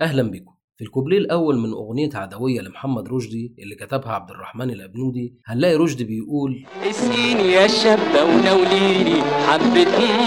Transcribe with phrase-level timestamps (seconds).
[0.00, 0.54] أهلا بكم.
[0.76, 6.04] في الكوبليه الأول من أغنية عدوية لمحمد رشدي اللي كتبها عبد الرحمن الأبنودي هنلاقي رشدي
[6.04, 9.84] بيقول اسقيني يا شابة ونوليني حبة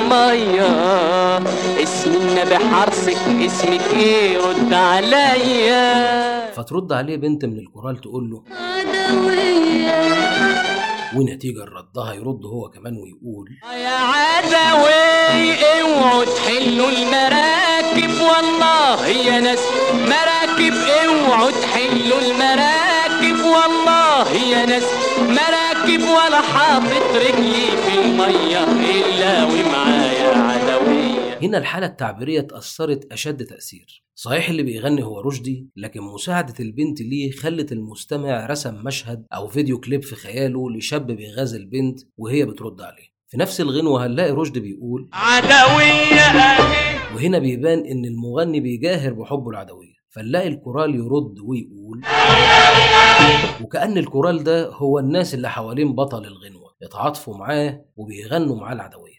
[0.09, 0.67] مية.
[1.83, 6.51] اسم النبي حرصك اسمك إيه؟ رد عليا.
[6.51, 9.97] فترد عليه بنت من الكورال تقول له عدوية.
[11.15, 13.47] ونتيجة ردها يرد هو كمان ويقول
[13.83, 19.59] يا عدوي اوعوا تحلوا المراكب والله يا ناس
[19.93, 20.73] مراكب
[21.05, 24.83] اوعوا تحلوا المراكب والله يا ناس
[25.19, 29.76] مراكب ولا حاطط رجلي في المية ومعايا عدوية
[31.47, 34.03] هنا الحالة التعبيرية اتأثرت أشد تأثير.
[34.15, 39.79] صحيح اللي بيغني هو رشدي لكن مساعدة البنت ليه خلت المستمع رسم مشهد أو فيديو
[39.79, 43.07] كليب في خياله لشاب بيغازل البنت وهي بترد عليه.
[43.27, 46.57] في نفس الغنوة هنلاقي رشدي بيقول عدوية
[47.15, 49.97] وهنا بيبان إن المغني بيجاهر بحبه لعدوية.
[50.09, 52.01] فنلاقي الكورال يرد ويقول
[53.61, 56.67] وكأن الكورال ده هو الناس اللي حوالين بطل الغنوة.
[56.81, 59.16] يتعاطفوا معاه وبيغنوا معاه العدوية.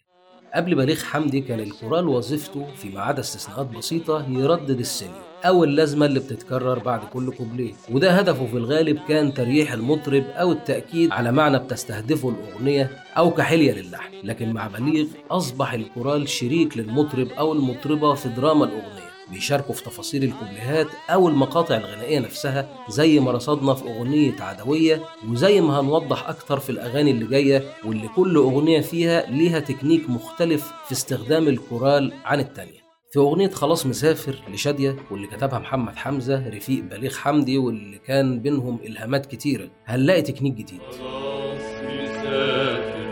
[0.54, 6.20] قبل بليغ حمدي كان الكورال وظيفته فيما عدا استثناءات بسيطة يردد السينيو أو اللازمة اللي
[6.20, 11.58] بتتكرر بعد كل كوبليه وده هدفه في الغالب كان تريح المطرب أو التأكيد على معنى
[11.58, 14.12] بتستهدفه الأغنية أو كحلية للحن.
[14.24, 19.07] لكن مع بليغ أصبح الكورال شريك للمطرب أو المطربة في دراما الأغنية.
[19.32, 25.60] بيشاركوا في تفاصيل الكوبليهات أو المقاطع الغنائية نفسها زي ما رصدنا في أغنية عدوية وزي
[25.60, 30.92] ما هنوضح أكتر في الأغاني اللي جاية واللي كل أغنية فيها ليها تكنيك مختلف في
[30.92, 32.78] استخدام الكورال عن التانية.
[33.12, 38.78] في أغنية خلاص مسافر لشادية واللي كتبها محمد حمزة رفيق بليغ حمدي واللي كان بينهم
[38.84, 40.80] إلهامات كتيرة هنلاقي تكنيك جديد.
[40.90, 43.08] خلاص مسافر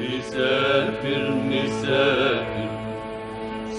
[0.00, 2.61] مسافر مسافر.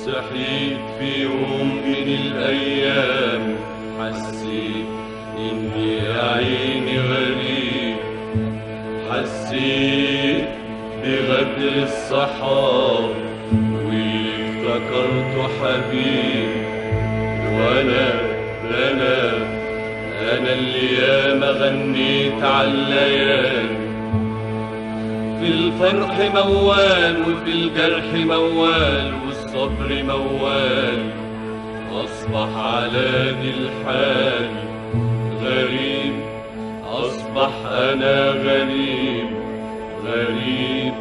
[0.05, 3.55] صحيت في يوم من الأيام
[3.99, 4.87] حسيت
[5.37, 7.97] إني عيني غريب.
[9.11, 10.45] حسيت
[11.03, 13.09] بغدر الصحاب.
[13.85, 16.49] وافتكرت حبيب.
[17.53, 18.11] وأنا
[18.91, 19.37] أنا
[20.37, 23.83] أنا اللي ياما غنيت عالليالي
[25.39, 29.22] في الفرح موال وفي الجرح موال
[29.53, 31.11] والصبر موال
[31.91, 34.49] أصبح على دي الحال.
[35.43, 36.13] غريب
[36.85, 39.27] أصبح أنا غريب.
[40.05, 40.93] غريب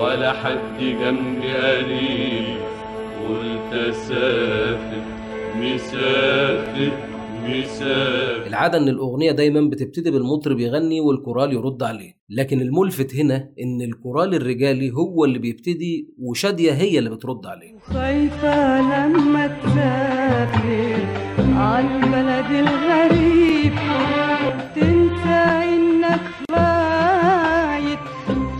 [0.00, 2.56] ولا حد جنبي قريب
[3.28, 5.02] قلت أسافر
[5.56, 7.11] مسافر.
[7.42, 13.82] مسافر العادة إن الأغنية دايما بتبتدي بالمطرب يغني والكورال يرد عليه لكن الملفت هنا إن
[13.82, 17.78] الكورال الرجالي هو اللي بيبتدي وشادية هي اللي بترد عليه.
[17.78, 21.06] خايفة لما تسافر
[21.54, 23.72] عالبلد الغريب
[24.74, 25.42] تنسى
[25.74, 26.20] إنك
[26.50, 27.98] فايت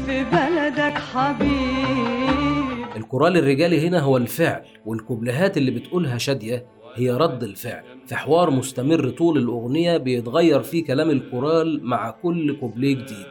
[0.07, 2.87] في بلدك حبيب.
[2.97, 9.11] الكورال الرجالي هنا هو الفعل والكوبليهات اللي بتقولها شادية هي رد الفعل في حوار مستمر
[9.11, 13.27] طول الأغنية بيتغير فيه كلام الكورال مع كل كوبليه جديد.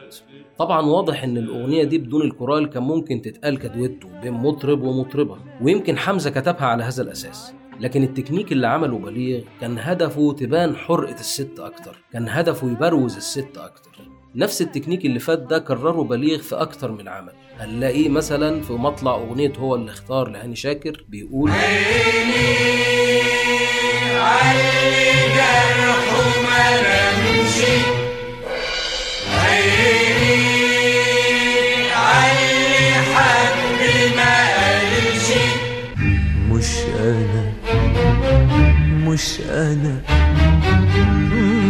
[0.58, 5.98] طبعا واضح إن الأغنية دي بدون الكورال كان ممكن تتقال كدويتو بين مطرب ومطربة ويمكن
[5.98, 7.54] حمزة كتبها على هذا الأساس.
[7.80, 13.56] لكن التكنيك اللي عمله بليغ كان هدفه تبان حرقة الست أكتر كان هدفه يبروز الست
[13.58, 13.90] أكتر.
[14.34, 17.32] نفس التكنيك اللي فات ده كرره بليغ في أكتر من عمل.
[17.58, 22.91] هنلاقيه مثلا في مطلع أغنية هو اللي اختار لهاني شاكر بيقول أنا
[39.12, 40.02] مش أنا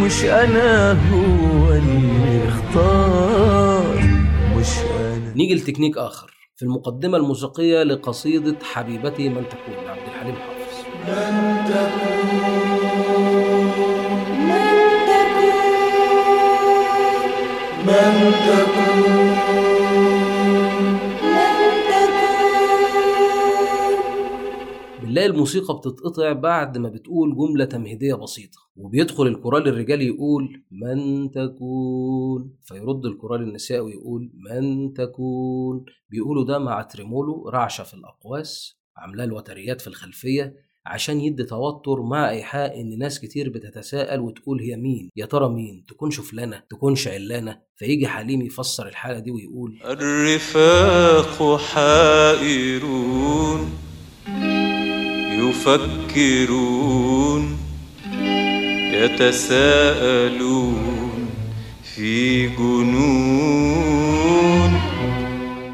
[0.05, 3.97] مش أنا هو اللي اختار.
[4.55, 4.67] مش
[4.99, 5.33] أنا.
[5.35, 6.31] نيجي لتكنيك آخر.
[6.55, 10.62] في المقدمة الموسيقية لقصيدة حبيبتي من تكون لعبد الحليم حافظ.
[25.03, 32.55] بنلاقي الموسيقى بتتقطع بعد ما بتقول جملة تمهيدية بسيطة وبيدخل الكورال الرجالي يقول من تكون
[32.61, 35.85] فيرد الكورال النسائي ويقول من تكون.
[36.09, 40.55] بيقولوا ده مع تريمولو رعشة في الأقواس عاملاه الوتريات في الخلفية
[40.85, 45.85] عشان يدي توتر مع إيحاء إن ناس كتير بتتساءل وتقول هي مين؟ يا ترى مين؟
[45.87, 53.69] تكونش فلانة تكونش علانة فيجي حليم يفسر الحالة دي ويقول الرفاق حائرون
[55.49, 57.57] يفكرون
[59.83, 61.29] يتساءلون
[61.83, 63.93] في جنون.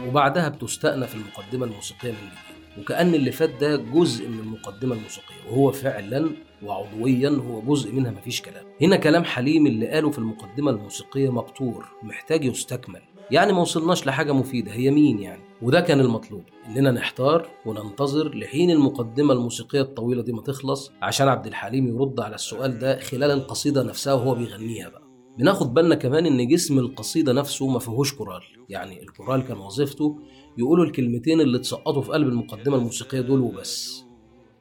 [0.08, 2.49] وبعدها بتستأنف المقدمة الموسيقية من جديد.
[2.80, 6.30] وكأن اللي فات ده جزء من المقدمة الموسيقية وهو فعلا
[6.64, 8.66] وعضويا هو جزء منها مفيش كلام.
[8.81, 13.02] هنا كلام حليم اللي قاله في المقدمة الموسيقية مقطور محتاج يستكمل.
[13.31, 18.72] يعني ما وصلناش لحاجة مفيدة هي مين يعني؟ وده كان المطلوب إننا نحتار وننتظر لحين
[18.72, 23.84] المقدمة الموسيقية الطويلة دي ما تخلص عشان عبد الحليم يرد على السؤال ده خلال القصيدة
[23.84, 25.09] نفسها وهو بيغنيها بقى.
[25.39, 30.19] بناخد بالنا كمان ان جسم القصيده نفسه ما فيهوش كورال يعني الكورال كان وظيفته
[30.57, 34.03] يقولوا الكلمتين اللي اتسقطوا في قلب المقدمه الموسيقيه دول وبس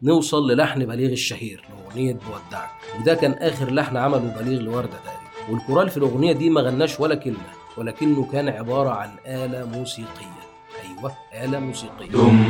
[0.03, 2.71] نوصل للحن بليغ الشهير لاغنيه بودعك
[3.01, 7.15] وده كان اخر لحن عمله بليغ لوردة تقريبا والكورال في الاغنيه دي ما غناش ولا
[7.15, 7.37] كلمه
[7.77, 10.39] ولكنه كان عباره عن اله موسيقيه
[10.85, 11.13] أيوه
[11.45, 12.45] اله موسيقيه دم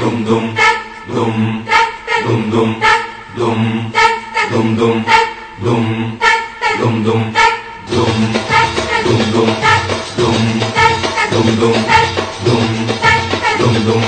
[0.00, 0.54] دم دم
[1.14, 1.62] دم
[2.28, 2.74] دم دم
[3.38, 3.90] دم
[4.50, 5.02] دم دم
[5.64, 6.18] دم
[6.80, 7.32] دم دم
[7.90, 8.12] دم
[9.06, 9.50] دم دم
[10.18, 10.30] دم
[11.30, 11.78] دم دم
[12.46, 12.64] دم
[13.58, 14.02] دم دم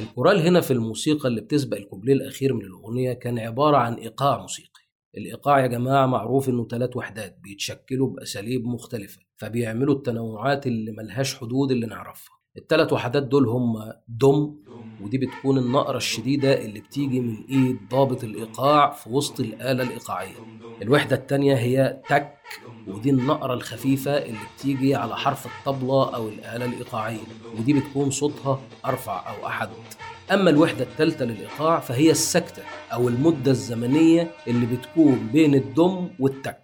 [0.00, 4.68] الكورال هنا في الموسيقى اللي بتسبق الكوبليه الأخير من الأغنية كان عبارة عن إيقاع موسيقي.
[5.16, 11.70] الإيقاع يا جماعة معروف إنه ثلاث وحدات بيتشكلوا بأساليب مختلفة فبيعملوا التنوعات اللي ملهاش حدود
[11.70, 12.34] اللي نعرفها.
[12.56, 14.54] الثلاث وحدات دول هم دم
[15.00, 20.36] ودي بتكون النقرة الشديدة اللي بتيجي من إيد ضابط الإيقاع في وسط الآلة الإيقاعية.
[20.82, 22.34] الوحدة التانية هي تك
[22.88, 27.18] ودي النقرة الخفيفة اللي بتيجي على حرف الطبلة أو الآلة الإيقاعية
[27.58, 29.68] ودي بتكون صوتها أرفع أو أحد.
[30.32, 32.62] أما الوحدة الثالثة للإيقاع فهي السكتة
[32.92, 36.60] أو المدة الزمنية اللي بتكون بين الدم والتك.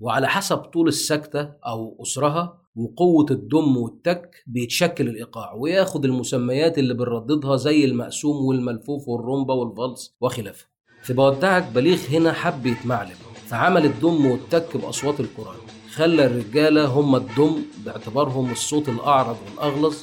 [0.00, 7.56] وعلى حسب طول السكتة أو أسرها وقوة الدم والتك بيتشكل الإيقاع وياخد المسميات اللي بنرددها
[7.56, 10.66] زي المقسوم والملفوف والرمبة والفالس وخلافه.
[11.02, 13.14] في بودعك بليغ هنا حب يتمعلم
[13.46, 15.56] فعمل الدم والتك بأصوات القرآن.
[15.94, 19.96] خلى الرجالة هم الدم باعتبارهم الصوت الأعرض والأغلظ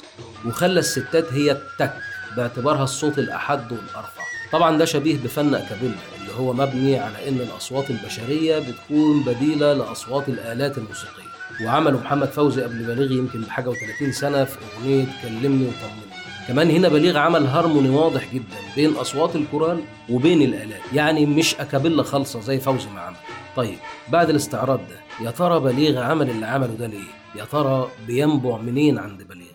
[0.46, 1.94] وخلى الستات هي التك
[2.36, 4.22] باعتبارها الصوت الأحد والأرفع.
[4.52, 10.28] طبعا ده شبيه بفن أكابيلا اللي هو مبني على إن الأصوات البشرية بتكون بديلة لأصوات
[10.28, 11.37] الآلات الموسيقية.
[11.64, 16.08] وعمله محمد فوزي قبل بليغ يمكن بحاجة و30 سنة في أغنية كلمني وطمني
[16.48, 22.02] كمان هنا بليغ عمل هارموني واضح جدا بين أصوات الكورال وبين الآلات يعني مش أكابيلا
[22.02, 23.16] خالصة زي فوزي ما عمل
[23.56, 23.78] طيب
[24.08, 28.98] بعد الاستعراض ده يا ترى بليغ عمل اللي عمله ده ليه؟ يا ترى بينبع منين
[28.98, 29.46] عند بليغ؟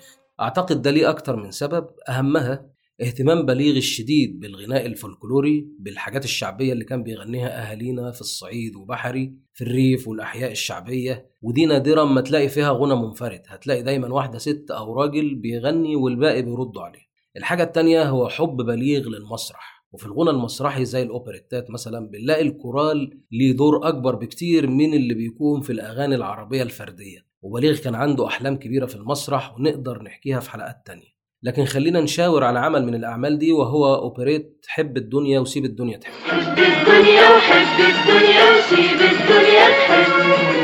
[0.41, 2.72] أعتقد ده ليه أكتر من سبب أهمها
[3.03, 9.63] اهتمام بليغ الشديد بالغناء الفولكلوري بالحاجات الشعبية اللي كان بيغنيها أهالينا في الصعيد وبحري في
[9.63, 11.31] الريف والأحياء الشعبية.
[11.41, 13.41] ودي نادرا ما تلاقي فيها غنى منفرد.
[13.47, 17.03] هتلاقي دايما واحدة ست أو راجل بيغني والباقي بيردوا عليه.
[17.37, 19.85] الحاجة التانية هو حب بليغ للمسرح.
[19.91, 25.61] وفي الغنى المسرحي زي الأوبريتات مثلا بنلاقي الكورال ليه دور أكبر بكتير من اللي بيكون
[25.61, 27.25] في الأغاني العربية الفردية.
[27.41, 31.12] وبليغ كان عنده أحلام كبيرة في المسرح ونقدر نحكيها في حلقات تانية.
[31.43, 36.11] لكن خلينا نشاور على عمل من الأعمال دي وهو أوبريت حب الدنيا وسيب الدنيا تحب.
[36.27, 40.62] حب الدنيا وحب الدنيا وسيب الدنيا تحب.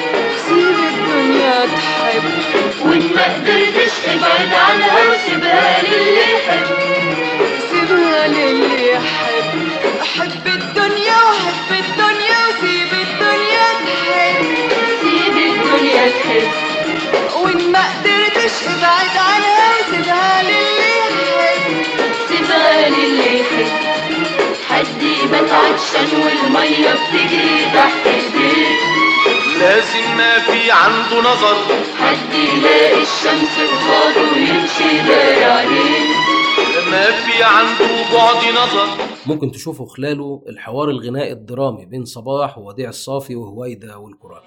[24.80, 28.68] حد يبات عطشان والمية بتجري تحت ايديه
[29.60, 31.56] لازم ما في عنده نظر.
[32.00, 36.00] حد يلاقي الشمس قصاده ويمشي عليه
[36.92, 38.88] ما في عنده بعد نظر.
[39.26, 44.42] ممكن تشوفوا خلاله الحوار الغنائي الدرامي بين صباح ووديع الصافي وهويدا والكورال.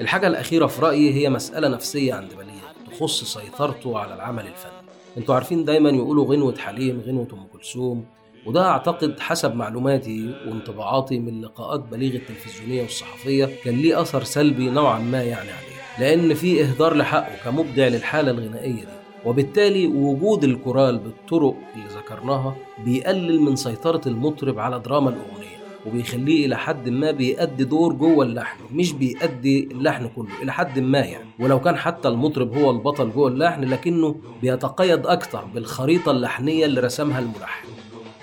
[0.00, 4.86] الحاجة الأخيرة في رأيي هي مسألة نفسية عند بليغ تخص سيطرته على العمل الفني.
[5.16, 8.15] أنتوا عارفين دايما يقولوا غنوة حليم غنوة أم كلثوم
[8.46, 14.98] وده أعتقد حسب معلوماتي وانطباعاتي من لقاءات بليغ التلفزيونية والصحفية كان ليه أثر سلبي نوعا
[14.98, 21.56] ما يعني عليه لأن في إهدار لحقه كمبدع للحالة الغنائية دي وبالتالي وجود الكورال بالطرق
[21.74, 27.92] اللي ذكرناها بيقلل من سيطرة المطرب على دراما الأغنية وبيخليه إلى حد ما بيأدي دور
[27.92, 31.24] جوه اللحن مش بيأدي اللحن كله إلى حد ما يعني.
[31.40, 37.18] ولو كان حتى المطرب هو البطل جوه اللحن لكنه بيتقيد أكتر بالخريطة اللحنية اللي رسمها
[37.18, 37.68] الملحن.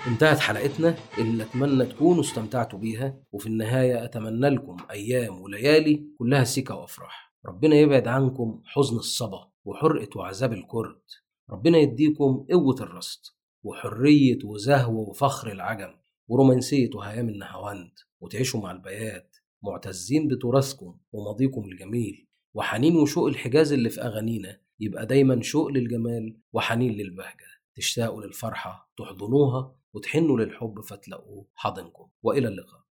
[0.06, 6.74] انتهت حلقتنا اللي أتمنى تكونوا استمتعتوا بيها وفي النهاية أتمنى لكم أيام وليالي كلها سكة
[6.74, 7.34] وأفراح.
[7.46, 11.00] ربنا يبعد عنكم حزن الصبا وحرقة وعذاب الكرد.
[11.50, 13.20] ربنا يديكم قوة الرصد
[13.62, 15.94] وحرية وزهو وفخر العجم
[16.28, 17.92] ورومانسية وهيام النهاوند.
[18.20, 22.26] وتعيشوا مع البيات معتزين بتراثكم وماضيكم الجميل.
[22.54, 27.54] وحنين وشوق الحجاز اللي في أغانينا يبقى دايما شوق للجمال وحنين للبهجة.
[27.76, 32.08] تشتاقوا للفرحة تحضنوها وتحنوا للحب فتلاقوه حاضنكم.
[32.22, 32.84] وإلى اللقاء.